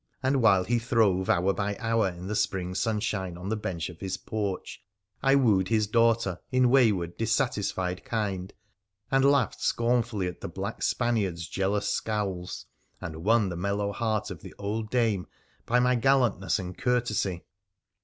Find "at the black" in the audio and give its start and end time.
10.27-10.81